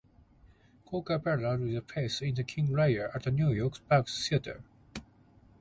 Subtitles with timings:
[0.87, 4.63] Cooke appeared with Payne in "King Lear" at New York's Park Theatre.